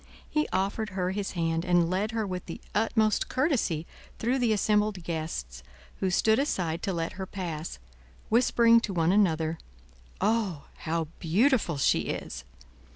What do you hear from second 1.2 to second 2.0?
hand, and